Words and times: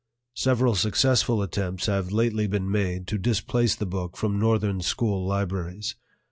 Several 0.33 0.73
successful 0.73 1.43
attempts 1.43 1.85
have 1.85 2.11
lately 2.11 2.47
been 2.47 2.71
made 2.71 3.05
to 3.05 3.19
displace 3.19 3.75
the 3.75 3.85
book 3.85 4.17
from 4.17 4.39
Northern 4.39 4.81
school 4.81 5.27
libraries. 5.27 5.93